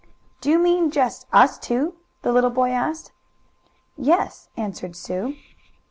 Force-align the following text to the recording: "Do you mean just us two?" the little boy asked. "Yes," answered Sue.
"Do 0.41 0.49
you 0.49 0.57
mean 0.57 0.89
just 0.89 1.27
us 1.31 1.59
two?" 1.59 1.93
the 2.23 2.31
little 2.33 2.49
boy 2.49 2.69
asked. 2.71 3.11
"Yes," 3.95 4.49
answered 4.57 4.95
Sue. 4.95 5.35